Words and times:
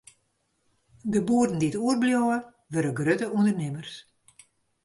De 1.13 1.19
boeren 1.27 1.59
dy't 1.61 1.79
oerbliuwe, 1.83 2.35
wurde 2.71 2.91
grutte 2.97 3.27
ûndernimmers. 3.37 3.93